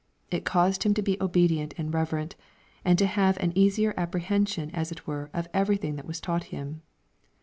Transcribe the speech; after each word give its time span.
It 0.31 0.45
caused 0.45 0.81
him 0.81 0.95
to 0.95 1.03
be 1.03 1.21
obedient 1.21 1.75
and 1.77 1.93
reverent, 1.93 2.35
and 2.83 2.97
to 2.97 3.05
have 3.05 3.37
an 3.37 3.55
easier 3.55 3.93
apprehension 3.95 4.71
as 4.71 4.91
it 4.91 5.05
were 5.05 5.29
of 5.31 5.47
everything 5.53 5.95
that 5.97 6.07
was 6.07 6.19
taught 6.19 6.45
him. 6.45 6.81